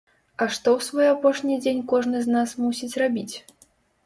[0.43, 3.35] А што ў свой апошні дзень кожны з нас мусіць рабіць?